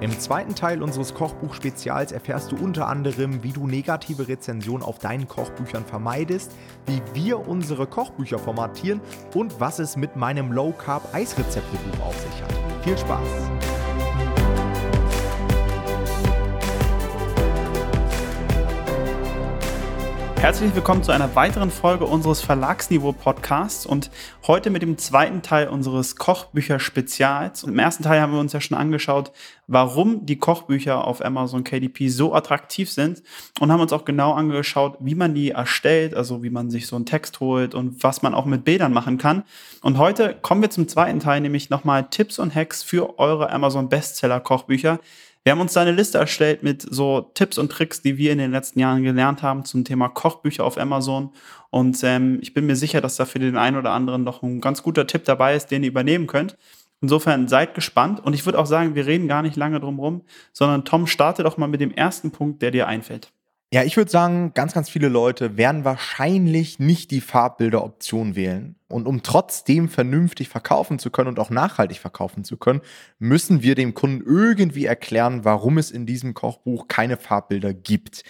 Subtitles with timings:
[0.00, 5.26] Im zweiten Teil unseres Kochbuch-Spezials erfährst du unter anderem, wie du negative Rezensionen auf deinen
[5.26, 6.52] Kochbüchern vermeidest,
[6.86, 9.00] wie wir unsere Kochbücher formatieren
[9.34, 12.84] und was es mit meinem Low-Carb-Eisrezeptebuch auf sich hat.
[12.84, 13.87] Viel Spaß!
[20.38, 24.08] Herzlich willkommen zu einer weiteren Folge unseres Verlagsniveau-Podcasts und
[24.46, 27.64] heute mit dem zweiten Teil unseres Kochbücher-Spezials.
[27.64, 29.32] Im ersten Teil haben wir uns ja schon angeschaut,
[29.66, 33.24] warum die Kochbücher auf Amazon KDP so attraktiv sind
[33.58, 36.94] und haben uns auch genau angeschaut, wie man die erstellt, also wie man sich so
[36.94, 39.42] einen Text holt und was man auch mit Bildern machen kann.
[39.82, 43.88] Und heute kommen wir zum zweiten Teil, nämlich nochmal Tipps und Hacks für eure Amazon
[43.88, 45.00] Bestseller-Kochbücher.
[45.44, 48.38] Wir haben uns da eine Liste erstellt mit so Tipps und Tricks, die wir in
[48.38, 51.30] den letzten Jahren gelernt haben zum Thema Kochbücher auf Amazon.
[51.70, 54.60] Und ähm, ich bin mir sicher, dass da für den einen oder anderen noch ein
[54.60, 56.56] ganz guter Tipp dabei ist, den ihr übernehmen könnt.
[57.00, 58.20] Insofern seid gespannt.
[58.20, 61.42] Und ich würde auch sagen, wir reden gar nicht lange drum rum, sondern Tom, starte
[61.42, 63.32] doch mal mit dem ersten Punkt, der dir einfällt.
[63.70, 68.76] Ja, ich würde sagen, ganz, ganz viele Leute werden wahrscheinlich nicht die Farbbilder-Option wählen.
[68.88, 72.80] Und um trotzdem vernünftig verkaufen zu können und auch nachhaltig verkaufen zu können,
[73.18, 78.24] müssen wir dem Kunden irgendwie erklären, warum es in diesem Kochbuch keine Farbbilder gibt.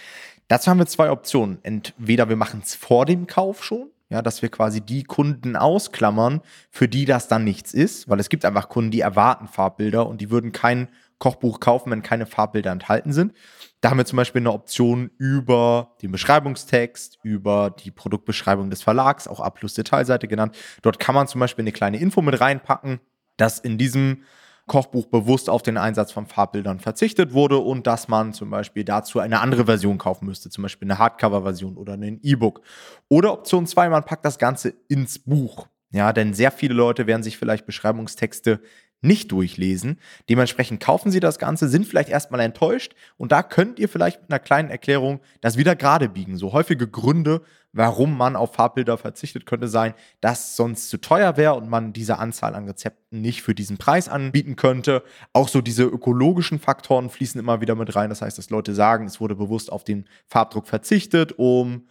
[0.49, 1.59] Dazu haben wir zwei Optionen.
[1.63, 6.41] Entweder wir machen es vor dem Kauf schon, ja, dass wir quasi die Kunden ausklammern,
[6.69, 10.19] für die das dann nichts ist, weil es gibt einfach Kunden, die erwarten Farbbilder und
[10.19, 13.33] die würden kein Kochbuch kaufen, wenn keine Farbbilder enthalten sind.
[13.81, 19.27] Da haben wir zum Beispiel eine Option über den Beschreibungstext, über die Produktbeschreibung des Verlags,
[19.27, 20.55] auch A plus Detailseite genannt.
[20.81, 22.99] Dort kann man zum Beispiel eine kleine Info mit reinpacken,
[23.37, 24.23] dass in diesem
[24.69, 29.19] Kochbuch bewusst auf den Einsatz von Farbbildern verzichtet wurde und dass man zum Beispiel dazu
[29.19, 32.61] eine andere Version kaufen müsste, zum Beispiel eine Hardcover-Version oder ein E-Book.
[33.09, 35.67] Oder Option 2, man packt das Ganze ins Buch.
[35.91, 38.61] Ja, denn sehr viele Leute werden sich vielleicht Beschreibungstexte
[39.01, 39.99] nicht durchlesen.
[40.29, 44.31] Dementsprechend kaufen Sie das Ganze, sind vielleicht erstmal enttäuscht und da könnt ihr vielleicht mit
[44.31, 46.37] einer kleinen Erklärung das wieder gerade biegen.
[46.37, 51.55] So häufige Gründe, warum man auf Farbbilder verzichtet, könnte sein, dass sonst zu teuer wäre
[51.55, 55.03] und man diese Anzahl an Rezepten nicht für diesen Preis anbieten könnte.
[55.33, 58.09] Auch so diese ökologischen Faktoren fließen immer wieder mit rein.
[58.09, 61.87] Das heißt, dass Leute sagen, es wurde bewusst auf den Farbdruck verzichtet, um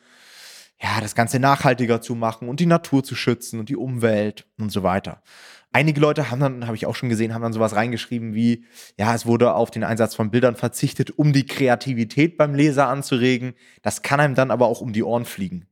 [0.80, 4.70] ja, das Ganze nachhaltiger zu machen und die Natur zu schützen und die Umwelt und
[4.70, 5.22] so weiter.
[5.70, 8.64] Einige Leute haben dann, habe ich auch schon gesehen, haben dann sowas reingeschrieben wie,
[8.98, 13.54] ja, es wurde auf den Einsatz von Bildern verzichtet, um die Kreativität beim Leser anzuregen.
[13.82, 15.66] Das kann einem dann aber auch um die Ohren fliegen.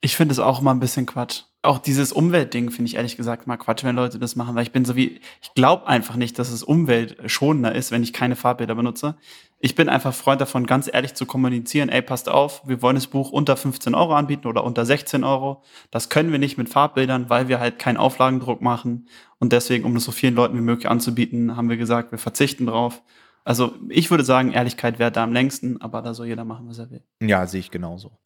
[0.00, 3.46] Ich finde es auch immer ein bisschen Quatsch auch dieses Umweltding finde ich ehrlich gesagt
[3.46, 6.38] mal Quatsch, wenn Leute das machen, weil ich bin so wie, ich glaube einfach nicht,
[6.38, 9.16] dass es umweltschonender ist, wenn ich keine Farbbilder benutze.
[9.58, 13.06] Ich bin einfach Freund davon, ganz ehrlich zu kommunizieren, ey, passt auf, wir wollen das
[13.06, 15.62] Buch unter 15 Euro anbieten oder unter 16 Euro.
[15.90, 19.08] Das können wir nicht mit Farbbildern, weil wir halt keinen Auflagendruck machen.
[19.38, 22.66] Und deswegen, um das so vielen Leuten wie möglich anzubieten, haben wir gesagt, wir verzichten
[22.66, 23.02] drauf.
[23.44, 26.78] Also ich würde sagen, Ehrlichkeit wäre da am längsten, aber da soll jeder machen, was
[26.78, 27.02] er will.
[27.22, 28.18] Ja, sehe ich genauso.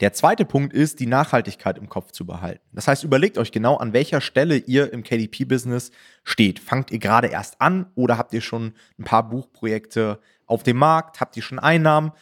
[0.00, 2.62] Der zweite Punkt ist, die Nachhaltigkeit im Kopf zu behalten.
[2.72, 5.90] Das heißt, überlegt euch genau, an welcher Stelle ihr im KDP-Business
[6.24, 6.58] steht.
[6.58, 11.20] Fangt ihr gerade erst an oder habt ihr schon ein paar Buchprojekte auf dem Markt?
[11.20, 12.12] Habt ihr schon Einnahmen?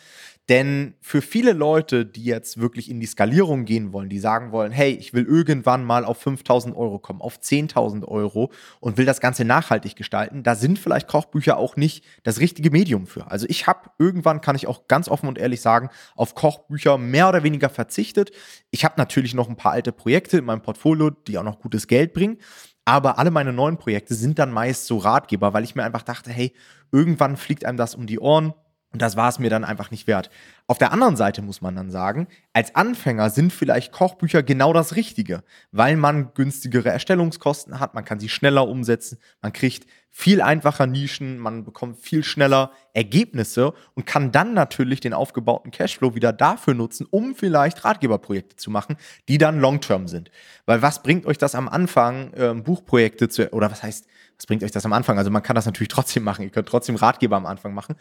[0.50, 4.72] Denn für viele Leute, die jetzt wirklich in die Skalierung gehen wollen, die sagen wollen,
[4.72, 8.50] hey, ich will irgendwann mal auf 5000 Euro kommen, auf 10.000 Euro
[8.80, 13.06] und will das Ganze nachhaltig gestalten, da sind vielleicht Kochbücher auch nicht das richtige Medium
[13.06, 13.30] für.
[13.30, 17.30] Also ich habe irgendwann, kann ich auch ganz offen und ehrlich sagen, auf Kochbücher mehr
[17.30, 18.30] oder weniger verzichtet.
[18.70, 21.86] Ich habe natürlich noch ein paar alte Projekte in meinem Portfolio, die auch noch gutes
[21.86, 22.36] Geld bringen.
[22.84, 26.30] Aber alle meine neuen Projekte sind dann meist so Ratgeber, weil ich mir einfach dachte,
[26.30, 26.52] hey,
[26.92, 28.52] irgendwann fliegt einem das um die Ohren
[28.94, 30.30] und das war es mir dann einfach nicht wert.
[30.66, 34.96] Auf der anderen Seite muss man dann sagen, als Anfänger sind vielleicht Kochbücher genau das
[34.96, 39.86] Richtige, weil man günstigere Erstellungskosten hat, man kann sie schneller umsetzen, man kriegt
[40.16, 46.14] viel einfacher Nischen, man bekommt viel schneller Ergebnisse und kann dann natürlich den aufgebauten Cashflow
[46.14, 48.96] wieder dafür nutzen, um vielleicht Ratgeberprojekte zu machen,
[49.28, 50.30] die dann Long-Term sind.
[50.66, 54.62] Weil was bringt euch das am Anfang, äh, Buchprojekte zu, oder was heißt, was bringt
[54.62, 55.18] euch das am Anfang?
[55.18, 57.96] Also man kann das natürlich trotzdem machen, ihr könnt trotzdem Ratgeber am Anfang machen,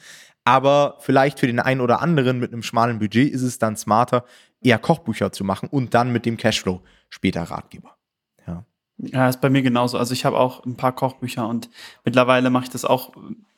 [0.46, 4.24] aber vielleicht für den einen oder anderen mit einem schmalen Budget ist es dann smarter,
[4.62, 7.98] eher Kochbücher zu machen und dann mit dem Cashflow später Ratgeber.
[8.98, 9.98] Ja, ist bei mir genauso.
[9.98, 11.70] Also ich habe auch ein paar Kochbücher und
[12.06, 13.14] mittlerweile mache ich das auch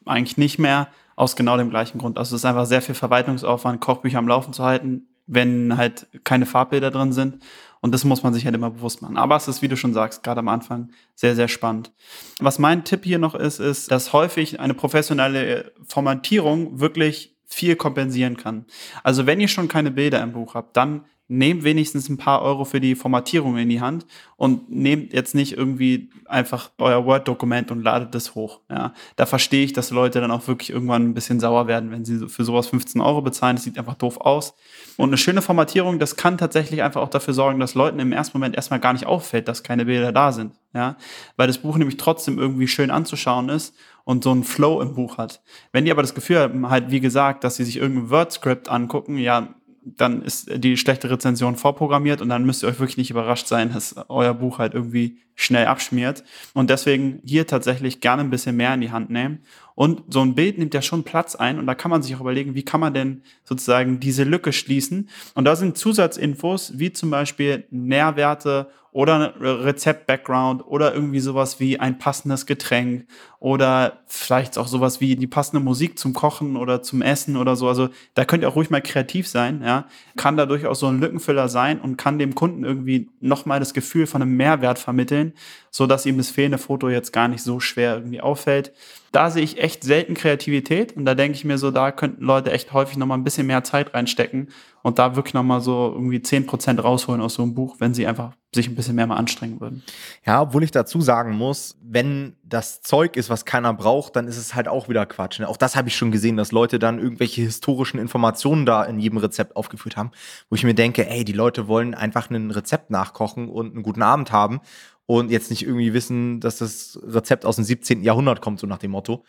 [0.06, 2.18] eigentlich nicht mehr aus genau dem gleichen Grund.
[2.18, 6.46] Also es ist einfach sehr viel Verwaltungsaufwand, Kochbücher am Laufen zu halten, wenn halt keine
[6.46, 7.44] Farbbilder drin sind.
[7.82, 9.18] Und das muss man sich halt immer bewusst machen.
[9.18, 11.92] Aber es ist, wie du schon sagst, gerade am Anfang sehr, sehr spannend.
[12.40, 18.38] Was mein Tipp hier noch ist, ist, dass häufig eine professionelle Formatierung wirklich viel kompensieren
[18.38, 18.66] kann.
[19.04, 22.66] Also wenn ihr schon keine Bilder im Buch habt, dann nehmt wenigstens ein paar Euro
[22.66, 24.06] für die Formatierung in die Hand
[24.36, 28.62] und nehmt jetzt nicht irgendwie einfach euer Word-Dokument und ladet das hoch.
[28.70, 32.06] Ja, da verstehe ich, dass Leute dann auch wirklich irgendwann ein bisschen sauer werden, wenn
[32.06, 33.56] sie für sowas 15 Euro bezahlen.
[33.56, 34.54] Das sieht einfach doof aus.
[34.98, 38.38] Und eine schöne Formatierung, das kann tatsächlich einfach auch dafür sorgen, dass Leuten im ersten
[38.38, 40.54] Moment erstmal gar nicht auffällt, dass keine Bilder da sind.
[40.74, 40.98] Ja,
[41.38, 43.74] weil das Buch nämlich trotzdem irgendwie schön anzuschauen ist
[44.06, 45.42] und so einen Flow im Buch hat.
[45.74, 49.18] Wenn die aber das Gefühl haben, halt, wie gesagt, dass sie sich irgendein Word-Script angucken,
[49.18, 49.56] ja,
[49.86, 53.72] dann ist die schlechte Rezension vorprogrammiert und dann müsst ihr euch wirklich nicht überrascht sein,
[53.72, 56.24] dass euer Buch halt irgendwie schnell abschmiert.
[56.54, 59.44] Und deswegen hier tatsächlich gerne ein bisschen mehr in die Hand nehmen.
[59.76, 62.22] Und so ein Bild nimmt ja schon Platz ein und da kann man sich auch
[62.22, 65.10] überlegen, wie kann man denn sozusagen diese Lücke schließen.
[65.36, 71.98] Und da sind Zusatzinfos wie zum Beispiel Nährwerte oder Rezept-Background oder irgendwie sowas wie ein
[71.98, 73.06] passendes Getränk
[73.40, 77.68] oder vielleicht auch sowas wie die passende Musik zum Kochen oder zum Essen oder so.
[77.68, 79.86] Also da könnt ihr auch ruhig mal kreativ sein, ja.
[80.16, 84.08] Kann da durchaus so ein Lückenfüller sein und kann dem Kunden irgendwie nochmal das Gefühl
[84.08, 85.34] von einem Mehrwert vermitteln,
[85.72, 88.72] so dass ihm das fehlende Foto jetzt gar nicht so schwer irgendwie auffällt.
[89.12, 92.54] Da sehe ich echt selten Kreativität und da denke ich mir so, da könnten Leute
[92.54, 94.48] echt häufig nochmal ein bisschen mehr Zeit reinstecken
[94.86, 98.06] und da wirklich nochmal so irgendwie zehn Prozent rausholen aus so einem Buch, wenn sie
[98.06, 99.82] einfach sich ein bisschen mehr mal anstrengen würden.
[100.24, 104.38] Ja, obwohl ich dazu sagen muss, wenn das Zeug ist, was keiner braucht, dann ist
[104.38, 105.40] es halt auch wieder Quatsch.
[105.40, 105.50] Ne?
[105.50, 109.18] Auch das habe ich schon gesehen, dass Leute dann irgendwelche historischen Informationen da in jedem
[109.18, 110.12] Rezept aufgeführt haben,
[110.52, 114.04] wo ich mir denke, ey, die Leute wollen einfach ein Rezept nachkochen und einen guten
[114.04, 114.62] Abend haben
[115.08, 118.04] und jetzt nicht irgendwie wissen, dass das Rezept aus dem 17.
[118.04, 119.24] Jahrhundert kommt, so nach dem Motto.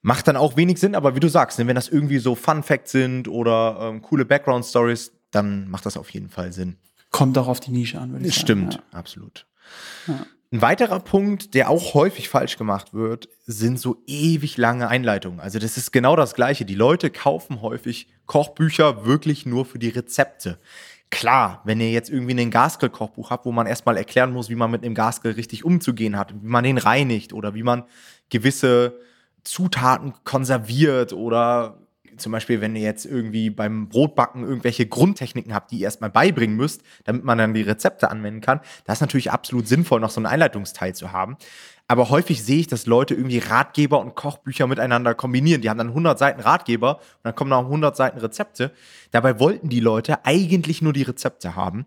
[0.00, 2.62] Macht dann auch wenig Sinn, aber wie du sagst, ne, wenn das irgendwie so Fun
[2.62, 6.76] Facts sind oder ähm, coole Background Stories, dann macht das auf jeden Fall Sinn.
[7.10, 8.82] Kommt auch auf die Nische an, würde ich Stimmt, sagen.
[8.82, 8.98] Stimmt, ja.
[8.98, 9.46] absolut.
[10.06, 10.26] Ja.
[10.50, 15.40] Ein weiterer Punkt, der auch häufig falsch gemacht wird, sind so ewig lange Einleitungen.
[15.40, 16.64] Also das ist genau das Gleiche.
[16.64, 20.58] Die Leute kaufen häufig Kochbücher wirklich nur für die Rezepte.
[21.10, 24.70] Klar, wenn ihr jetzt irgendwie ein Gasgrill-Kochbuch habt, wo man erstmal erklären muss, wie man
[24.70, 27.84] mit einem Gasgrill richtig umzugehen hat, wie man den reinigt oder wie man
[28.30, 28.98] gewisse
[29.44, 31.78] Zutaten konserviert oder
[32.18, 36.56] zum Beispiel, wenn ihr jetzt irgendwie beim Brotbacken irgendwelche Grundtechniken habt, die ihr erstmal beibringen
[36.56, 40.18] müsst, damit man dann die Rezepte anwenden kann, das ist natürlich absolut sinnvoll, noch so
[40.20, 41.36] einen Einleitungsteil zu haben.
[41.90, 45.62] Aber häufig sehe ich, dass Leute irgendwie Ratgeber und Kochbücher miteinander kombinieren.
[45.62, 48.72] Die haben dann 100 Seiten Ratgeber und dann kommen noch 100 Seiten Rezepte.
[49.10, 51.86] Dabei wollten die Leute eigentlich nur die Rezepte haben.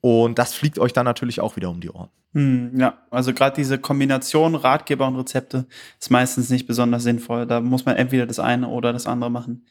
[0.00, 2.08] Und das fliegt euch dann natürlich auch wieder um die Ohren.
[2.34, 5.66] Hm, ja, also gerade diese Kombination Ratgeber und Rezepte
[6.00, 7.46] ist meistens nicht besonders sinnvoll.
[7.46, 9.66] Da muss man entweder das eine oder das andere machen.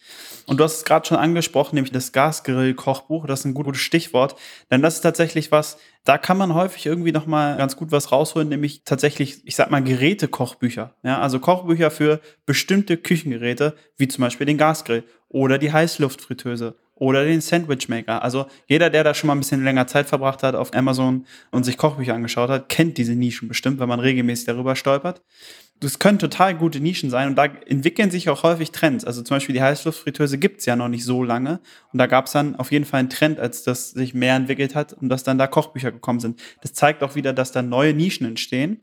[0.45, 3.25] Und du hast es gerade schon angesprochen, nämlich das Gasgrill-Kochbuch.
[3.25, 4.35] Das ist ein gutes Stichwort,
[4.69, 8.11] denn das ist tatsächlich was, da kann man häufig irgendwie noch mal ganz gut was
[8.11, 10.95] rausholen, nämlich tatsächlich, ich sag mal, Geräte-Kochbücher.
[11.03, 17.25] Ja, also Kochbücher für bestimmte Küchengeräte, wie zum Beispiel den Gasgrill oder die Heißluftfritteuse oder
[17.25, 18.21] den Sandwichmaker.
[18.21, 21.63] Also jeder, der da schon mal ein bisschen länger Zeit verbracht hat auf Amazon und
[21.63, 25.23] sich Kochbücher angeschaut hat, kennt diese Nischen bestimmt, wenn man regelmäßig darüber stolpert.
[25.79, 29.03] Das können total gute Nischen sein und da entwickeln sich auch häufig Trends.
[29.03, 31.59] Also zum Beispiel die Heißluftfritteuse gibt's ja noch nicht so lange
[31.91, 34.93] und da gab's dann auf jeden Fall einen Trend, als das sich mehr entwickelt hat
[34.93, 36.39] und dass dann da Kochbücher gekommen sind.
[36.61, 38.81] Das zeigt auch wieder, dass da neue Nischen entstehen.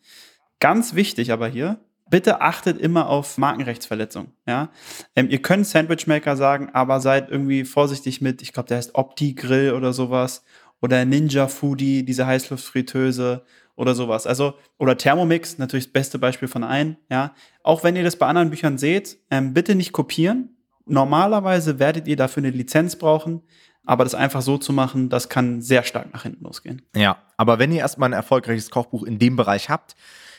[0.59, 1.79] Ganz wichtig aber hier,
[2.10, 4.32] bitte achtet immer auf Markenrechtsverletzung.
[4.46, 4.70] Ja?
[5.16, 9.72] Ähm, ihr könnt Sandwichmaker sagen, aber seid irgendwie vorsichtig mit, ich glaube, der heißt Opti-Grill
[9.72, 10.44] oder sowas
[10.81, 13.44] oder Ninja Foodie, diese Heißluftfritteuse
[13.76, 14.26] oder sowas.
[14.26, 17.34] Also, oder Thermomix, natürlich das beste Beispiel von allen, ja.
[17.62, 20.56] Auch wenn ihr das bei anderen Büchern seht, ähm, bitte nicht kopieren.
[20.87, 23.42] Normalerweise werdet ihr dafür eine Lizenz brauchen,
[23.85, 26.83] aber das einfach so zu machen, das kann sehr stark nach hinten losgehen.
[26.97, 29.94] Ja, aber wenn ihr erstmal ein erfolgreiches Kochbuch in dem Bereich habt,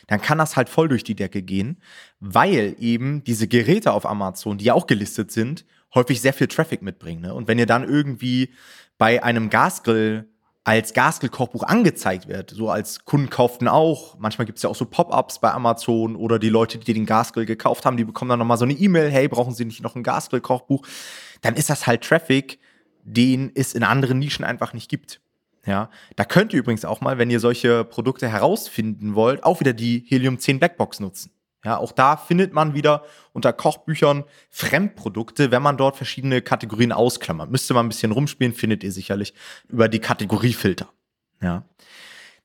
[0.09, 1.77] dann kann das halt voll durch die Decke gehen,
[2.19, 6.81] weil eben diese Geräte auf Amazon, die ja auch gelistet sind, häufig sehr viel Traffic
[6.81, 7.21] mitbringen.
[7.21, 7.33] Ne?
[7.33, 8.49] Und wenn ihr dann irgendwie
[8.97, 10.27] bei einem Gasgrill
[10.63, 14.85] als Gasgrill-Kochbuch angezeigt wird, so als Kunden kauften auch, manchmal gibt es ja auch so
[14.85, 18.57] Pop-ups bei Amazon oder die Leute, die den Gasgrill gekauft haben, die bekommen dann nochmal
[18.57, 20.85] so eine E-Mail, hey, brauchen Sie nicht noch ein Gasgrill-Kochbuch?
[21.41, 22.59] Dann ist das halt Traffic,
[23.03, 25.21] den es in anderen Nischen einfach nicht gibt.
[25.69, 29.73] Ja, da könnt ihr übrigens auch mal, wenn ihr solche Produkte herausfinden wollt, auch wieder
[29.73, 31.31] die Helium 10 Blackbox nutzen.
[31.63, 37.51] Ja, auch da findet man wieder unter Kochbüchern Fremdprodukte, wenn man dort verschiedene Kategorien ausklammert.
[37.51, 39.35] Müsste man ein bisschen rumspielen, findet ihr sicherlich
[39.67, 40.89] über die Kategoriefilter.
[41.39, 41.65] Ja.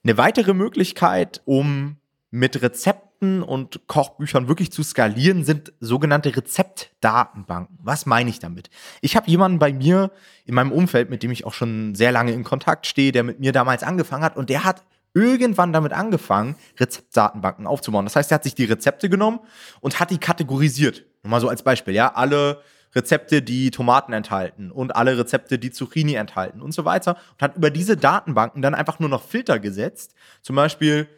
[0.03, 1.97] Eine weitere Möglichkeit, um
[2.31, 7.79] mit Rezepten und Kochbüchern wirklich zu skalieren, sind sogenannte Rezeptdatenbanken.
[7.83, 8.71] Was meine ich damit?
[9.01, 10.11] Ich habe jemanden bei mir
[10.45, 13.41] in meinem Umfeld, mit dem ich auch schon sehr lange in Kontakt stehe, der mit
[13.41, 14.83] mir damals angefangen hat und der hat
[15.15, 18.05] irgendwann damit angefangen, Rezeptdatenbanken aufzubauen.
[18.05, 19.41] Das heißt, er hat sich die Rezepte genommen
[19.81, 21.05] und hat die kategorisiert.
[21.23, 22.61] Nur mal so als Beispiel, ja, alle
[22.95, 27.57] Rezepte, die Tomaten enthalten und alle Rezepte, die Zucchini enthalten und so weiter und hat
[27.57, 30.15] über diese Datenbanken dann einfach nur noch Filter gesetzt.
[30.43, 31.09] Zum Beispiel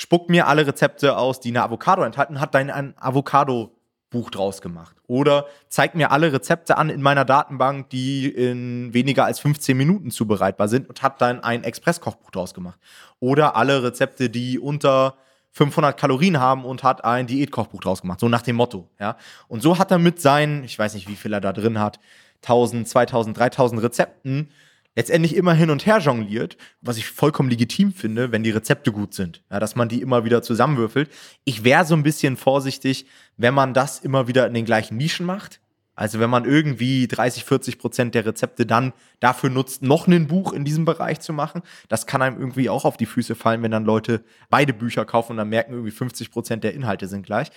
[0.00, 4.96] spuckt mir alle Rezepte aus, die eine Avocado enthalten, hat dann ein Avocado-Buch draus gemacht.
[5.06, 10.10] Oder zeigt mir alle Rezepte an in meiner Datenbank, die in weniger als 15 Minuten
[10.10, 12.78] zubereitbar sind und hat dann ein Express-Kochbuch draus gemacht.
[13.18, 15.16] Oder alle Rezepte, die unter
[15.52, 19.18] 500 Kalorien haben und hat ein Diätkochbuch draus gemacht, so nach dem Motto, ja.
[19.48, 22.00] Und so hat er mit seinen, ich weiß nicht, wie viel er da drin hat,
[22.42, 24.50] 1000, 2000, 3000 Rezepten
[24.94, 29.14] letztendlich immer hin und her jongliert, was ich vollkommen legitim finde, wenn die Rezepte gut
[29.14, 31.10] sind, ja, dass man die immer wieder zusammenwürfelt.
[31.44, 33.06] Ich wäre so ein bisschen vorsichtig,
[33.36, 35.60] wenn man das immer wieder in den gleichen Nischen macht.
[36.00, 40.54] Also wenn man irgendwie 30, 40 Prozent der Rezepte dann dafür nutzt, noch ein Buch
[40.54, 43.70] in diesem Bereich zu machen, das kann einem irgendwie auch auf die Füße fallen, wenn
[43.70, 47.50] dann Leute beide Bücher kaufen und dann merken irgendwie 50 Prozent der Inhalte sind gleich.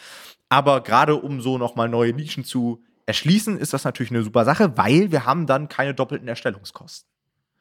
[0.49, 4.77] Aber gerade um so nochmal neue Nischen zu erschließen, ist das natürlich eine super Sache,
[4.77, 7.12] weil wir haben dann keine doppelten Erstellungskosten.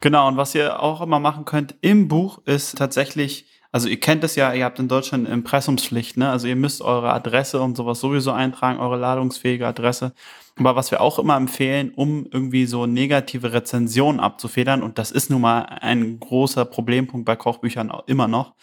[0.03, 4.25] Genau, und was ihr auch immer machen könnt im Buch ist tatsächlich, also ihr kennt
[4.25, 6.29] es ja, ihr habt in Deutschland Impressumspflicht, ne?
[6.29, 10.13] Also ihr müsst eure Adresse und sowas sowieso eintragen, eure ladungsfähige Adresse.
[10.59, 15.31] Aber was wir auch immer empfehlen, um irgendwie so negative Rezensionen abzufedern, und das ist
[15.31, 18.55] nun mal ein großer Problempunkt bei Kochbüchern immer noch,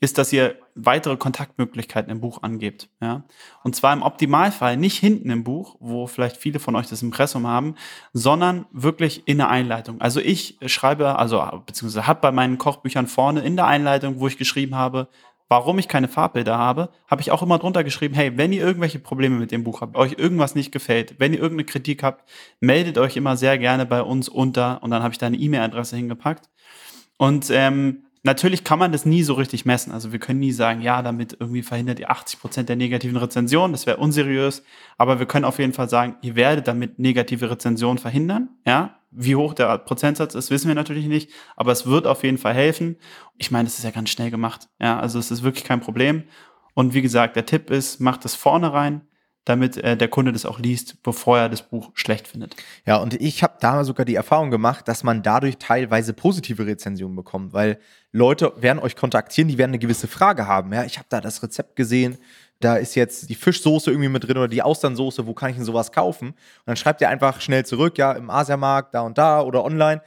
[0.00, 2.90] ist, dass ihr weitere Kontaktmöglichkeiten im Buch angebt.
[3.00, 3.24] Ja?
[3.62, 7.46] Und zwar im Optimalfall nicht hinten im Buch, wo vielleicht viele von euch das Impressum
[7.46, 7.76] haben,
[8.12, 10.00] sondern wirklich in der Einleitung.
[10.00, 14.36] Also ich schreibe, also beziehungsweise habe bei meinen Kochbüchern vorne in der Einleitung, wo ich
[14.36, 15.08] geschrieben habe,
[15.48, 18.98] warum ich keine Farbbilder habe, habe ich auch immer drunter geschrieben, hey, wenn ihr irgendwelche
[18.98, 22.28] Probleme mit dem Buch habt, euch irgendwas nicht gefällt, wenn ihr irgendeine Kritik habt,
[22.60, 25.96] meldet euch immer sehr gerne bei uns unter und dann habe ich da eine E-Mail-Adresse
[25.96, 26.50] hingepackt.
[27.18, 29.92] Und ähm, Natürlich kann man das nie so richtig messen.
[29.92, 33.70] Also wir können nie sagen, ja, damit irgendwie verhindert ihr 80 Prozent der negativen Rezensionen.
[33.70, 34.64] Das wäre unseriös.
[34.98, 38.48] Aber wir können auf jeden Fall sagen, ihr werdet damit negative Rezensionen verhindern.
[38.66, 41.30] Ja, wie hoch der Prozentsatz ist, wissen wir natürlich nicht.
[41.54, 42.96] Aber es wird auf jeden Fall helfen.
[43.38, 44.68] Ich meine, das ist ja ganz schnell gemacht.
[44.80, 46.24] Ja, also es ist wirklich kein Problem.
[46.74, 49.02] Und wie gesagt, der Tipp ist, macht das vorne rein
[49.46, 52.56] damit äh, der Kunde das auch liest, bevor er das Buch schlecht findet.
[52.84, 57.16] Ja, und ich habe da sogar die Erfahrung gemacht, dass man dadurch teilweise positive Rezensionen
[57.16, 57.78] bekommt, weil
[58.12, 60.72] Leute werden euch kontaktieren, die werden eine gewisse Frage haben.
[60.72, 62.18] Ja, ich habe da das Rezept gesehen,
[62.58, 65.64] da ist jetzt die Fischsoße irgendwie mit drin oder die Austernsoße, wo kann ich denn
[65.64, 66.30] sowas kaufen?
[66.30, 66.36] Und
[66.66, 70.02] dann schreibt ihr einfach schnell zurück, ja, im Asiamarkt, da und da oder online.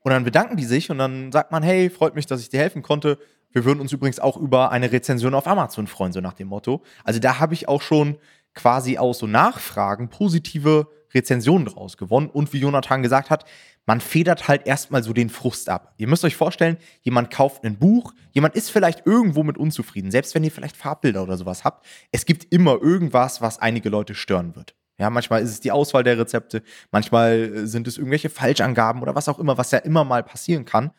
[0.00, 2.58] Und dann bedanken die sich und dann sagt man, hey, freut mich, dass ich dir
[2.58, 3.18] helfen konnte.
[3.52, 6.82] Wir würden uns übrigens auch über eine Rezension auf Amazon freuen, so nach dem Motto.
[7.04, 8.16] Also da habe ich auch schon
[8.54, 12.30] quasi aus so Nachfragen positive Rezensionen draus gewonnen.
[12.30, 13.44] Und wie Jonathan gesagt hat,
[13.86, 15.94] man federt halt erstmal so den Frust ab.
[15.96, 20.34] Ihr müsst euch vorstellen, jemand kauft ein Buch, jemand ist vielleicht irgendwo mit unzufrieden, selbst
[20.34, 21.84] wenn ihr vielleicht Farbbilder oder sowas habt.
[22.12, 24.74] Es gibt immer irgendwas, was einige Leute stören wird.
[24.98, 29.28] Ja, manchmal ist es die Auswahl der Rezepte, manchmal sind es irgendwelche Falschangaben oder was
[29.28, 30.92] auch immer, was ja immer mal passieren kann.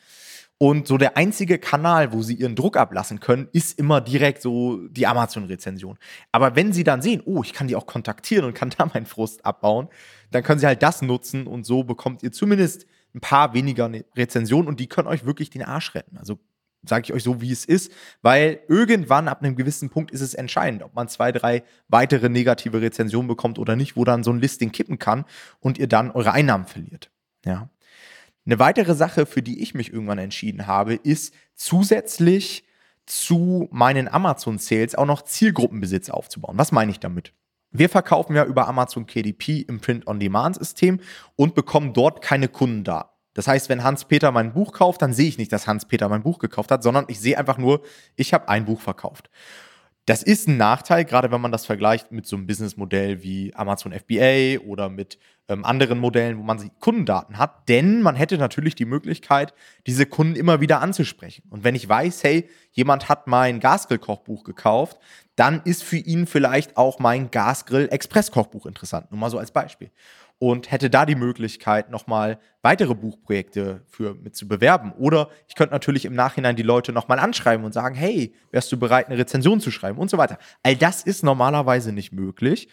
[0.63, 4.87] Und so der einzige Kanal, wo sie ihren Druck ablassen können, ist immer direkt so
[4.87, 5.97] die Amazon-Rezension.
[6.31, 9.05] Aber wenn sie dann sehen, oh, ich kann die auch kontaktieren und kann da meinen
[9.05, 9.89] Frust abbauen,
[10.31, 14.05] dann können sie halt das nutzen und so bekommt ihr zumindest ein paar weniger ne-,
[14.15, 16.15] Rezensionen und die können euch wirklich den Arsch retten.
[16.17, 16.39] Also
[16.87, 17.91] sage ich euch so, wie es ist,
[18.21, 22.79] weil irgendwann ab einem gewissen Punkt ist es entscheidend, ob man zwei, drei weitere negative
[22.79, 25.25] Rezensionen bekommt oder nicht, wo dann so ein Listing kippen kann
[25.59, 27.11] und ihr dann eure Einnahmen verliert.
[27.43, 27.67] Ja.
[28.45, 32.65] Eine weitere Sache, für die ich mich irgendwann entschieden habe, ist zusätzlich
[33.05, 36.57] zu meinen Amazon-Sales auch noch Zielgruppenbesitz aufzubauen.
[36.57, 37.33] Was meine ich damit?
[37.71, 40.99] Wir verkaufen ja über Amazon KDP im Print-on-Demand-System
[41.35, 43.09] und bekommen dort keine Kundendaten.
[43.33, 46.37] Das heißt, wenn Hans-Peter mein Buch kauft, dann sehe ich nicht, dass Hans-Peter mein Buch
[46.37, 47.81] gekauft hat, sondern ich sehe einfach nur,
[48.15, 49.31] ich habe ein Buch verkauft.
[50.05, 53.93] Das ist ein Nachteil, gerade wenn man das vergleicht mit so einem Businessmodell wie Amazon
[53.93, 55.17] FBA oder mit
[55.47, 59.53] ähm, anderen Modellen, wo man Kundendaten hat, denn man hätte natürlich die Möglichkeit,
[59.87, 61.43] diese Kunden immer wieder anzusprechen.
[61.49, 64.99] Und wenn ich weiß, hey, jemand hat mein Gasgrill-Kochbuch gekauft,
[65.37, 69.09] dann ist für ihn vielleicht auch mein Gasgrill-Express-Kochbuch interessant.
[69.09, 69.89] Nur mal so als Beispiel
[70.39, 74.91] und hätte da die Möglichkeit, nochmal weitere Buchprojekte für mit zu bewerben.
[74.93, 78.77] Oder ich könnte natürlich im Nachhinein die Leute nochmal anschreiben und sagen, hey, wärst du
[78.77, 80.37] bereit, eine Rezension zu schreiben und so weiter.
[80.61, 82.67] All das ist normalerweise nicht möglich.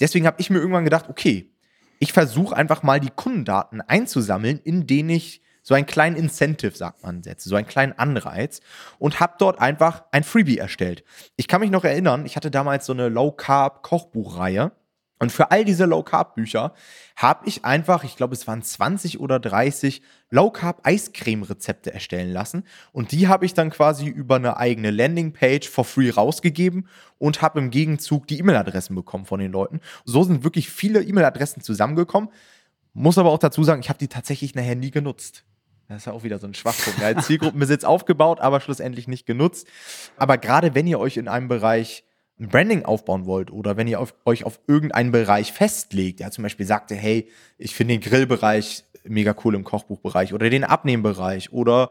[0.00, 1.50] Deswegen habe ich mir irgendwann gedacht, okay,
[1.98, 7.02] ich versuche einfach mal die Kundendaten einzusammeln, in denen ich so einen kleinen Incentive, sagt
[7.02, 8.60] man, setze, so einen kleinen Anreiz
[8.98, 11.04] und habe dort einfach ein Freebie erstellt.
[11.36, 14.72] Ich kann mich noch erinnern, ich hatte damals so eine Low-Carb-Kochbuchreihe
[15.18, 16.72] Und für all diese Low-Carb-Bücher
[17.16, 22.64] habe ich einfach, ich glaube, es waren 20 oder 30 Low-Carb-Eiscreme-Rezepte erstellen lassen.
[22.92, 27.58] Und die habe ich dann quasi über eine eigene Landingpage for free rausgegeben und habe
[27.58, 29.80] im Gegenzug die E-Mail-Adressen bekommen von den Leuten.
[30.04, 32.30] So sind wirklich viele E-Mail-Adressen zusammengekommen.
[32.94, 35.44] Muss aber auch dazu sagen, ich habe die tatsächlich nachher nie genutzt.
[35.88, 37.00] Das ist ja auch wieder so ein Schwachpunkt.
[37.00, 39.66] Ja, Zielgruppenbesitz aufgebaut, aber schlussendlich nicht genutzt.
[40.16, 42.04] Aber gerade wenn ihr euch in einem Bereich
[42.40, 46.42] ein Branding aufbauen wollt oder wenn ihr auf, euch auf irgendeinen Bereich festlegt, ja, zum
[46.42, 51.52] Beispiel sagt ihr, hey, ich finde den Grillbereich mega cool im Kochbuchbereich oder den Abnehmbereich
[51.52, 51.90] oder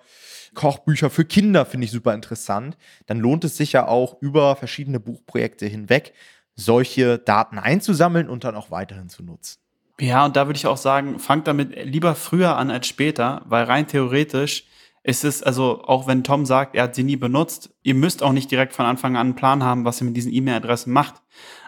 [0.53, 4.99] Kochbücher für Kinder finde ich super interessant, dann lohnt es sich ja auch über verschiedene
[4.99, 6.13] Buchprojekte hinweg
[6.55, 9.59] solche Daten einzusammeln und dann auch weiterhin zu nutzen.
[9.99, 13.63] Ja, und da würde ich auch sagen, fangt damit lieber früher an als später, weil
[13.65, 14.65] rein theoretisch
[15.07, 18.33] ist es, also auch wenn Tom sagt, er hat sie nie benutzt, ihr müsst auch
[18.33, 21.23] nicht direkt von Anfang an einen Plan haben, was ihr mit diesen E-Mail-Adressen macht.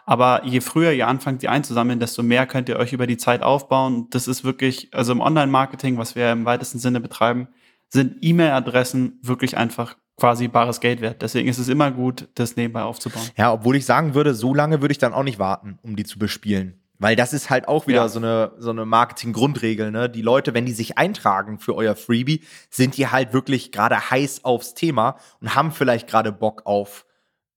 [0.05, 3.41] Aber je früher ihr anfangt, die einzusammeln, desto mehr könnt ihr euch über die Zeit
[3.41, 4.07] aufbauen.
[4.09, 7.47] Das ist wirklich, also im Online-Marketing, was wir im weitesten Sinne betreiben,
[7.87, 11.21] sind E-Mail-Adressen wirklich einfach quasi bares Geld wert.
[11.21, 13.25] Deswegen ist es immer gut, das nebenbei aufzubauen.
[13.37, 16.03] Ja, obwohl ich sagen würde, so lange würde ich dann auch nicht warten, um die
[16.03, 16.78] zu bespielen.
[16.99, 18.09] Weil das ist halt auch wieder ja.
[18.09, 20.09] so eine, so eine Marketing-Grundregel, ne?
[20.09, 24.43] Die Leute, wenn die sich eintragen für euer Freebie, sind die halt wirklich gerade heiß
[24.43, 27.05] aufs Thema und haben vielleicht gerade Bock auf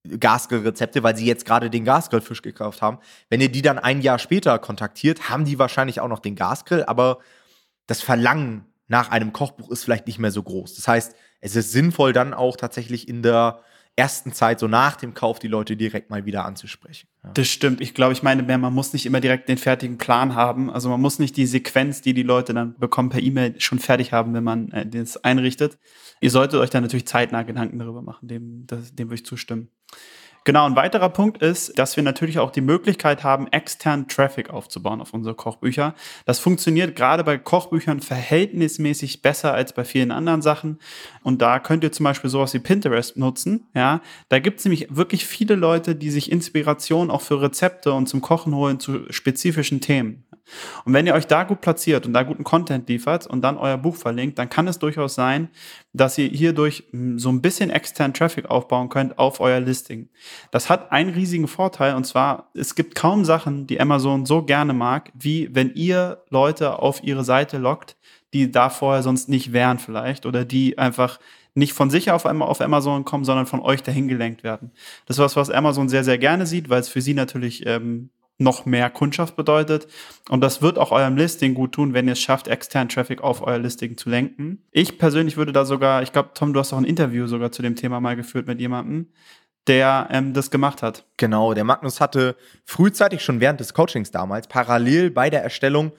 [0.08, 2.98] Gasgrill-Rezepte, weil sie jetzt gerade den Gasgrillfisch gekauft haben.
[3.28, 6.84] Wenn ihr die dann ein Jahr später kontaktiert, haben die wahrscheinlich auch noch den Gasgrill,
[6.84, 7.18] aber
[7.86, 10.74] das Verlangen nach einem Kochbuch ist vielleicht nicht mehr so groß.
[10.74, 13.60] Das heißt, es ist sinnvoll, dann auch tatsächlich in der
[13.94, 17.08] ersten Zeit, so nach dem Kauf, die Leute direkt mal wieder anzusprechen.
[17.22, 17.30] Ja.
[17.34, 17.80] Das stimmt.
[17.80, 20.70] Ich glaube, ich meine, man muss nicht immer direkt den fertigen Plan haben.
[20.70, 24.12] Also man muss nicht die Sequenz, die die Leute dann bekommen per E-Mail, schon fertig
[24.12, 25.78] haben, wenn man äh, das einrichtet.
[26.20, 28.28] Ihr solltet euch dann natürlich zeitnah Gedanken darüber machen.
[28.28, 29.68] Dem, das, dem würde ich zustimmen.
[30.44, 35.00] Genau, ein weiterer Punkt ist, dass wir natürlich auch die Möglichkeit haben, externen Traffic aufzubauen
[35.00, 35.94] auf unsere Kochbücher.
[36.26, 40.80] Das funktioniert gerade bei Kochbüchern verhältnismäßig besser als bei vielen anderen Sachen.
[41.22, 43.68] Und da könnt ihr zum Beispiel sowas wie Pinterest nutzen.
[43.72, 48.08] Ja, da gibt es nämlich wirklich viele Leute, die sich Inspiration auch für Rezepte und
[48.08, 50.24] zum Kochen holen zu spezifischen Themen.
[50.84, 53.78] Und wenn ihr euch da gut platziert und da guten Content liefert und dann euer
[53.78, 55.48] Buch verlinkt, dann kann es durchaus sein,
[55.92, 60.08] dass ihr hierdurch hm, so ein bisschen externen Traffic aufbauen könnt auf euer Listing.
[60.50, 64.72] Das hat einen riesigen Vorteil und zwar, es gibt kaum Sachen, die Amazon so gerne
[64.72, 67.96] mag, wie wenn ihr Leute auf ihre Seite lockt,
[68.32, 71.18] die da vorher sonst nicht wären vielleicht oder die einfach
[71.54, 74.72] nicht von sich auf einmal auf Amazon kommen, sondern von euch dahin gelenkt werden.
[75.06, 78.08] Das ist was, was Amazon sehr, sehr gerne sieht, weil es für sie natürlich ähm,
[78.42, 79.86] noch mehr Kundschaft bedeutet.
[80.28, 83.42] Und das wird auch eurem Listing gut tun, wenn ihr es schafft, externen Traffic auf
[83.42, 84.64] euer Listing zu lenken.
[84.70, 87.62] Ich persönlich würde da sogar, ich glaube, Tom, du hast auch ein Interview sogar zu
[87.62, 89.12] dem Thema mal geführt mit jemandem,
[89.66, 91.06] der ähm, das gemacht hat.
[91.16, 95.92] Genau, der Magnus hatte frühzeitig schon während des Coachings damals parallel bei der Erstellung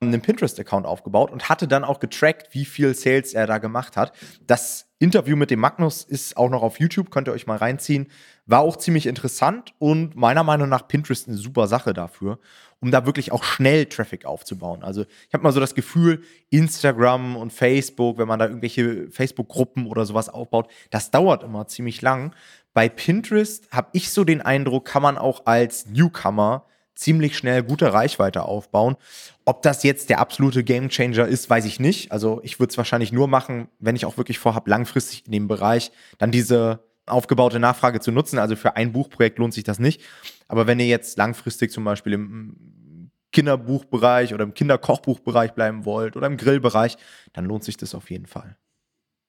[0.00, 4.12] einen Pinterest-Account aufgebaut und hatte dann auch getrackt, wie viel Sales er da gemacht hat.
[4.46, 8.08] Das Interview mit dem Magnus ist auch noch auf YouTube, könnt ihr euch mal reinziehen.
[8.48, 12.38] War auch ziemlich interessant und meiner Meinung nach Pinterest eine super Sache dafür,
[12.80, 14.82] um da wirklich auch schnell Traffic aufzubauen.
[14.82, 19.86] Also ich habe mal so das Gefühl, Instagram und Facebook, wenn man da irgendwelche Facebook-Gruppen
[19.86, 22.34] oder sowas aufbaut, das dauert immer ziemlich lang.
[22.72, 27.92] Bei Pinterest habe ich so den Eindruck, kann man auch als Newcomer ziemlich schnell gute
[27.92, 28.96] Reichweite aufbauen.
[29.44, 32.12] Ob das jetzt der absolute Gamechanger ist, weiß ich nicht.
[32.12, 35.48] Also ich würde es wahrscheinlich nur machen, wenn ich auch wirklich vorhabe, langfristig in dem
[35.48, 38.38] Bereich dann diese aufgebaute Nachfrage zu nutzen.
[38.38, 40.02] Also für ein Buchprojekt lohnt sich das nicht.
[40.48, 46.26] Aber wenn ihr jetzt langfristig zum Beispiel im Kinderbuchbereich oder im Kinderkochbuchbereich bleiben wollt oder
[46.26, 46.96] im Grillbereich,
[47.32, 48.56] dann lohnt sich das auf jeden Fall.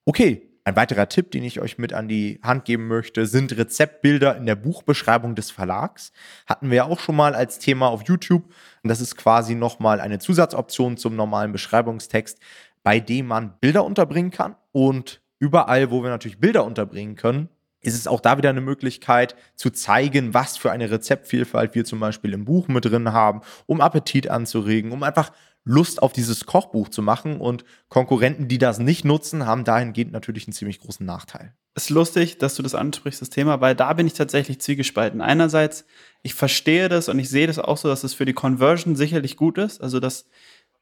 [0.06, 4.38] Okay, ein weiterer Tipp, den ich euch mit an die Hand geben möchte, sind Rezeptbilder
[4.38, 6.12] in der Buchbeschreibung des Verlags.
[6.46, 8.44] Hatten wir ja auch schon mal als Thema auf YouTube.
[8.84, 12.39] Und das ist quasi nochmal eine Zusatzoption zum normalen Beschreibungstext,
[12.84, 14.56] bei dem man Bilder unterbringen kann.
[14.72, 17.50] Und überall, wo wir natürlich Bilder unterbringen können,
[17.82, 22.00] ist es auch da wieder eine Möglichkeit zu zeigen, was für eine Rezeptvielfalt wir zum
[22.00, 25.32] Beispiel im Buch mit drin haben, um Appetit anzuregen, um einfach
[25.63, 27.39] Lust auf dieses Kochbuch zu machen.
[27.39, 31.54] Und Konkurrenten, die das nicht nutzen, haben dahingehend natürlich einen ziemlich großen Nachteil.
[31.76, 35.22] Es ist lustig, dass du das ansprichst, das Thema, weil da bin ich tatsächlich zwiegespalten.
[35.22, 35.86] Einerseits,
[36.24, 39.38] ich verstehe das und ich sehe das auch so, dass es für die Conversion sicherlich
[39.38, 39.82] gut ist.
[39.82, 40.26] Also, dass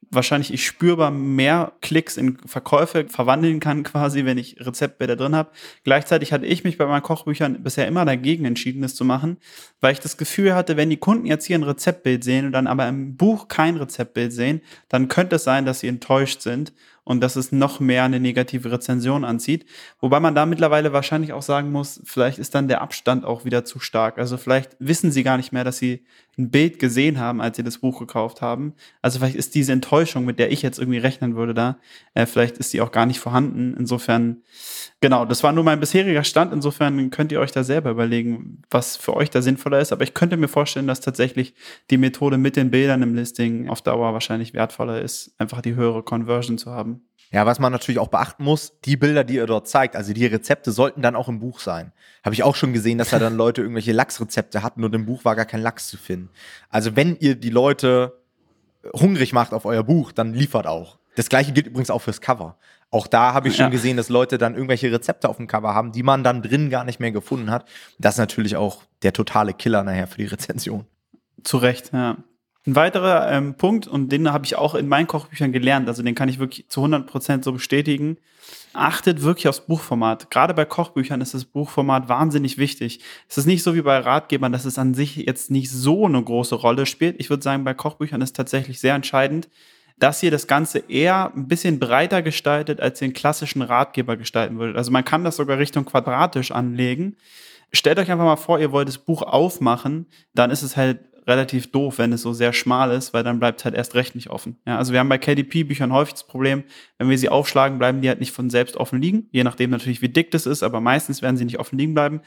[0.10, 5.52] wahrscheinlich ich spürbar mehr Klicks in Verkäufe verwandeln kann, quasi, wenn ich Rezeptbilder drin habe.
[5.84, 9.38] Gleichzeitig hatte ich mich bei meinen Kochbüchern bisher immer dagegen entschieden, das zu machen,
[9.82, 12.68] weil ich das Gefühl hatte, wenn die Kunden jetzt hier ein Rezeptbild sehen und dann
[12.68, 16.74] aber im Buch kein Rezeptbild sehen, dann könnte es sein, dass sie enttäuscht sind
[17.08, 19.66] und dass es noch mehr eine negative Rezension anzieht.
[20.02, 23.64] Wobei man da mittlerweile wahrscheinlich auch sagen muss, vielleicht ist dann der Abstand auch wieder
[23.64, 24.18] zu stark.
[24.18, 26.04] Also vielleicht wissen sie gar nicht mehr, dass sie
[26.38, 28.74] ein Bild gesehen haben, als sie das Buch gekauft haben.
[29.02, 31.78] Also vielleicht ist diese Enttäuschung, mit der ich jetzt irgendwie rechnen würde, da,
[32.14, 33.74] äh, vielleicht ist die auch gar nicht vorhanden.
[33.80, 34.44] Insofern,
[35.00, 36.54] genau, das war nur mein bisheriger Stand.
[36.54, 39.94] Insofern könnt ihr euch da selber überlegen, was für euch da sinnvoller ist.
[39.94, 41.56] Aber ich könnte mir vorstellen, dass tatsächlich
[41.90, 46.04] die Methode mit den Bildern im Listing auf Dauer wahrscheinlich wertvoller ist, einfach die höhere
[46.04, 46.97] Conversion zu haben.
[47.32, 50.26] Ja, was man natürlich auch beachten muss, die Bilder, die ihr dort zeigt, also die
[50.26, 51.92] Rezepte sollten dann auch im Buch sein.
[52.24, 55.26] Habe ich auch schon gesehen, dass da dann Leute irgendwelche Lachsrezepte hatten und im Buch
[55.26, 56.30] war gar kein Lachs zu finden.
[56.70, 58.22] Also wenn ihr die Leute
[58.94, 60.98] hungrig macht auf euer Buch, dann liefert auch.
[61.16, 62.58] Das gleiche gilt übrigens auch fürs Cover.
[62.90, 63.70] Auch da habe ich schon ja.
[63.70, 66.86] gesehen, dass Leute dann irgendwelche Rezepte auf dem Cover haben, die man dann drin gar
[66.86, 67.68] nicht mehr gefunden hat.
[68.00, 70.86] Das ist natürlich auch der totale Killer nachher für die Rezension.
[71.44, 72.18] Zu Recht, ja.
[72.68, 76.16] Ein weiterer ähm, Punkt, und den habe ich auch in meinen Kochbüchern gelernt, also den
[76.16, 78.18] kann ich wirklich zu 100% so bestätigen,
[78.74, 80.30] achtet wirklich aufs Buchformat.
[80.30, 83.00] Gerade bei Kochbüchern ist das Buchformat wahnsinnig wichtig.
[83.30, 86.22] Es ist nicht so wie bei Ratgebern, dass es an sich jetzt nicht so eine
[86.22, 87.16] große Rolle spielt.
[87.20, 89.48] Ich würde sagen, bei Kochbüchern ist tatsächlich sehr entscheidend,
[89.98, 94.60] dass ihr das Ganze eher ein bisschen breiter gestaltet, als ihr einen klassischen Ratgeber gestalten
[94.60, 94.76] würdet.
[94.76, 97.16] Also man kann das sogar Richtung quadratisch anlegen.
[97.72, 101.72] Stellt euch einfach mal vor, ihr wollt das Buch aufmachen, dann ist es halt relativ
[101.72, 104.30] doof, wenn es so sehr schmal ist, weil dann bleibt es halt erst recht nicht
[104.30, 104.58] offen.
[104.66, 106.64] Ja, also wir haben bei KDP-Büchern häufig das Problem,
[106.98, 110.02] wenn wir sie aufschlagen, bleiben die halt nicht von selbst offen liegen, je nachdem natürlich,
[110.02, 112.22] wie dick das ist, aber meistens werden sie nicht offen liegen bleiben.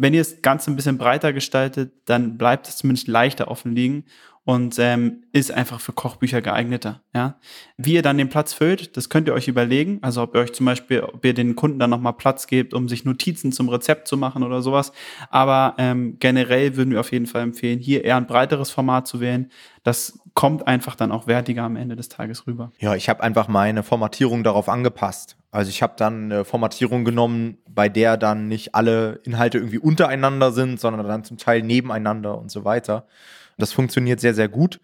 [0.00, 4.04] Wenn ihr das Ganze ein bisschen breiter gestaltet, dann bleibt es zumindest leichter offen liegen
[4.44, 7.02] und ähm, ist einfach für Kochbücher geeigneter.
[7.14, 7.38] Ja?
[7.76, 9.98] Wie ihr dann den Platz füllt, das könnt ihr euch überlegen.
[10.00, 12.88] Also ob ihr euch zum Beispiel, ob ihr den Kunden dann nochmal Platz gebt, um
[12.88, 14.92] sich Notizen zum Rezept zu machen oder sowas.
[15.28, 19.20] Aber ähm, generell würden wir auf jeden Fall empfehlen, hier eher ein breiteres Format zu
[19.20, 19.50] wählen.
[19.82, 22.72] Das kommt einfach dann auch wertiger am Ende des Tages rüber.
[22.78, 25.36] Ja, ich habe einfach meine Formatierung darauf angepasst.
[25.50, 30.52] Also ich habe dann eine Formatierung genommen, bei der dann nicht alle Inhalte irgendwie untereinander
[30.52, 33.06] sind, sondern dann zum Teil nebeneinander und so weiter.
[33.58, 34.80] Das funktioniert sehr, sehr gut.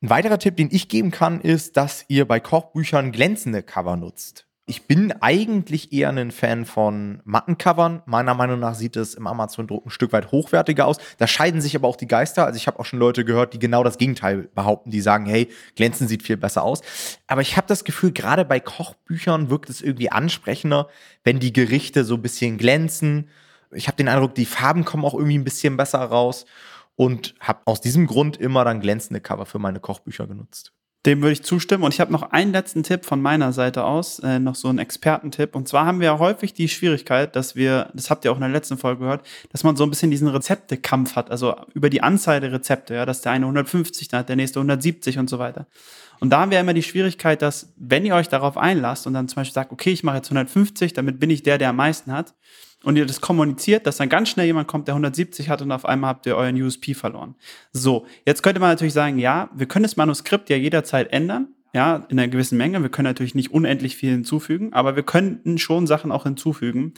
[0.00, 4.46] Ein weiterer Tipp, den ich geben kann, ist, dass ihr bei Kochbüchern glänzende Cover nutzt.
[4.64, 8.00] Ich bin eigentlich eher ein Fan von matten Covern.
[8.06, 10.98] Meiner Meinung nach sieht es im Amazon-Druck ein Stück weit hochwertiger aus.
[11.18, 12.46] Da scheiden sich aber auch die Geister.
[12.46, 15.50] Also ich habe auch schon Leute gehört, die genau das Gegenteil behaupten, die sagen, hey,
[15.74, 16.80] glänzen sieht viel besser aus.
[17.26, 20.88] Aber ich habe das Gefühl, gerade bei Kochbüchern wirkt es irgendwie ansprechender,
[21.24, 23.30] wenn die Gerichte so ein bisschen glänzen.
[23.72, 26.46] Ich habe den Eindruck, die Farben kommen auch irgendwie ein bisschen besser raus
[26.94, 30.71] und habe aus diesem Grund immer dann glänzende Cover für meine Kochbücher genutzt.
[31.04, 31.82] Dem würde ich zustimmen.
[31.82, 34.78] Und ich habe noch einen letzten Tipp von meiner Seite aus, äh, noch so einen
[34.78, 35.56] Expertentipp.
[35.56, 38.42] Und zwar haben wir ja häufig die Schwierigkeit, dass wir, das habt ihr auch in
[38.42, 41.30] der letzten Folge gehört, dass man so ein bisschen diesen Rezeptekampf hat.
[41.30, 44.60] Also über die Anzahl der Rezepte, ja, dass der eine 150 dann hat, der nächste
[44.60, 45.66] 170 und so weiter.
[46.20, 49.26] Und da haben wir immer die Schwierigkeit, dass wenn ihr euch darauf einlasst und dann
[49.26, 52.12] zum Beispiel sagt, okay, ich mache jetzt 150, damit bin ich der, der am meisten
[52.12, 52.34] hat,
[52.82, 55.84] und ihr das kommuniziert, dass dann ganz schnell jemand kommt, der 170 hat und auf
[55.84, 57.34] einmal habt ihr euren USP verloren.
[57.72, 62.04] So, jetzt könnte man natürlich sagen, ja, wir können das Manuskript ja jederzeit ändern, ja,
[62.08, 62.82] in einer gewissen Menge.
[62.82, 66.94] Wir können natürlich nicht unendlich viel hinzufügen, aber wir könnten schon Sachen auch hinzufügen.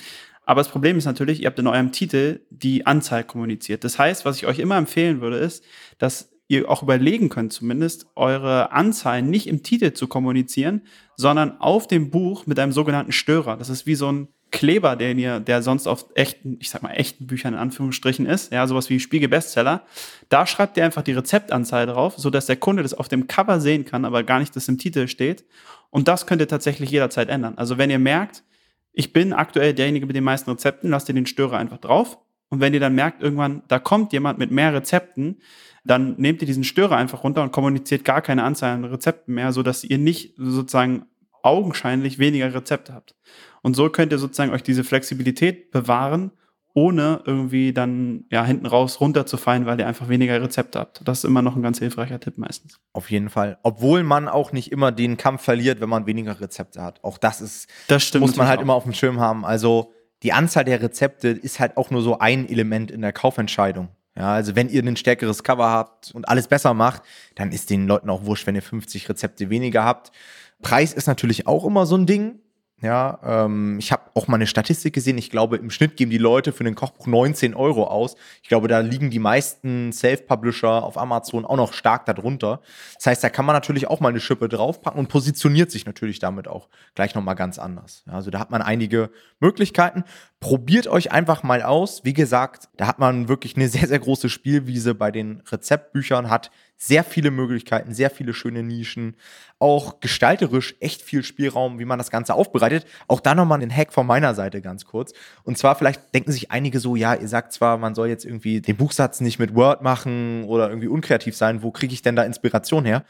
[0.47, 3.85] Aber das Problem ist natürlich, ihr habt in eurem Titel die Anzahl kommuniziert.
[3.85, 5.65] Das heißt, was ich euch immer empfehlen würde, ist,
[5.99, 10.83] dass ihr auch überlegen könnt, zumindest eure Anzahl nicht im Titel zu kommunizieren,
[11.17, 13.57] sondern auf dem Buch mit einem sogenannten Störer.
[13.57, 16.93] Das ist wie so ein Kleber, den ihr, der sonst auf echten, ich sag mal,
[16.93, 19.83] echten Büchern in Anführungsstrichen ist, ja, sowas wie Spiegel Bestseller,
[20.29, 23.85] da schreibt ihr einfach die Rezeptanzahl drauf, sodass der Kunde das auf dem Cover sehen
[23.85, 25.45] kann, aber gar nicht, dass im Titel steht.
[25.91, 27.55] Und das könnt ihr tatsächlich jederzeit ändern.
[27.59, 28.45] Also wenn ihr merkt,
[28.93, 32.19] ich bin aktuell derjenige mit den meisten Rezepten, lasst ihr den Störer einfach drauf.
[32.49, 35.41] Und wenn ihr dann merkt, irgendwann, da kommt jemand mit mehr Rezepten,
[35.85, 39.51] dann nehmt ihr diesen Störer einfach runter und kommuniziert gar keine Anzahl an Rezepten mehr,
[39.51, 41.07] sodass ihr nicht sozusagen
[41.43, 43.17] augenscheinlich weniger Rezepte habt.
[43.65, 46.33] Und so könnt ihr sozusagen euch diese Flexibilität bewahren,
[46.75, 51.01] ohne irgendwie dann ja hinten raus runterzufallen, weil ihr einfach weniger Rezepte habt.
[51.09, 52.79] Das ist immer noch ein ganz hilfreicher Tipp meistens.
[52.93, 53.59] Auf jeden Fall.
[53.63, 57.03] Obwohl man auch nicht immer den Kampf verliert, wenn man weniger Rezepte hat.
[57.03, 58.65] Auch das ist, das stimmt muss man halt auch.
[58.65, 59.47] immer auf dem Schirm haben.
[59.47, 63.89] Also die Anzahl der Rezepte ist halt auch nur so ein Element in der Kaufentscheidung.
[64.15, 67.03] Ja, also wenn ihr ein stärkeres Cover habt und alles besser macht,
[67.35, 70.13] dann ist den Leuten auch wurscht, wenn ihr 50 Rezepte weniger habt.
[70.61, 72.41] Preis ist natürlich auch immer so ein Ding.
[72.83, 75.17] Ja, ähm, ich habe auch mal eine Statistik gesehen.
[75.17, 78.17] Ich glaube, im Schnitt geben die Leute für ein Kochbuch 19 Euro aus.
[78.43, 82.61] Ich glaube, da liegen die meisten Self-Publisher auf Amazon auch noch stark darunter.
[82.97, 86.19] Das heißt, da kann man natürlich auch mal eine Schippe draufpacken und positioniert sich natürlich
[86.19, 88.03] damit auch gleich nochmal ganz anders.
[88.07, 89.11] Ja, also da hat man einige
[89.41, 90.05] Möglichkeiten.
[90.41, 92.05] Probiert euch einfach mal aus.
[92.05, 96.51] Wie gesagt, da hat man wirklich eine sehr, sehr große Spielwiese bei den Rezeptbüchern, hat
[96.77, 99.17] Sehr viele Möglichkeiten, sehr viele schöne Nischen.
[99.59, 102.85] Auch gestalterisch echt viel Spielraum, wie man das Ganze aufbereitet.
[103.09, 105.13] Auch da nochmal einen Hack von meiner Seite ganz kurz.
[105.45, 108.61] Und zwar vielleicht denken sich einige so, ja, ihr sagt zwar, man soll jetzt irgendwie
[108.61, 111.63] den Buchsatz nicht mit Word machen oder irgendwie unkreativ sein.
[111.63, 113.05] Wo kriege ich denn da Inspiration her?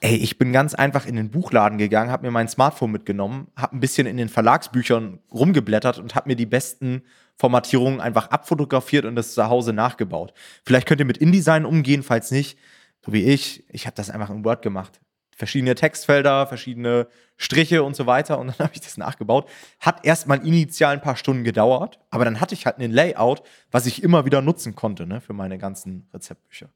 [0.00, 3.74] Ey, ich bin ganz einfach in den Buchladen gegangen, habe mir mein Smartphone mitgenommen, habe
[3.76, 7.02] ein bisschen in den Verlagsbüchern rumgeblättert und habe mir die besten
[7.34, 10.34] Formatierungen einfach abfotografiert und das zu Hause nachgebaut.
[10.64, 12.58] Vielleicht könnt ihr mit InDesign umgehen, falls nicht,
[13.06, 13.64] so wie ich.
[13.70, 15.00] Ich habe das einfach in Word gemacht.
[15.34, 19.48] Verschiedene Textfelder, verschiedene Striche und so weiter und dann habe ich das nachgebaut.
[19.80, 23.86] Hat erstmal initial ein paar Stunden gedauert, aber dann hatte ich halt ein Layout, was
[23.86, 26.70] ich immer wieder nutzen konnte ne, für meine ganzen Rezeptbücher.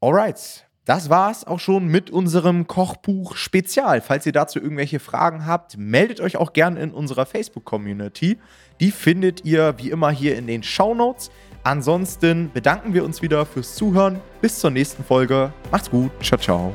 [0.00, 4.00] Alright, das war's auch schon mit unserem Kochbuch Spezial.
[4.00, 8.38] Falls ihr dazu irgendwelche Fragen habt, meldet euch auch gerne in unserer Facebook-Community.
[8.80, 11.30] Die findet ihr wie immer hier in den Show Notes.
[11.62, 14.20] Ansonsten bedanken wir uns wieder fürs Zuhören.
[14.40, 15.52] Bis zur nächsten Folge.
[15.70, 16.10] Macht's gut.
[16.22, 16.74] Ciao, ciao.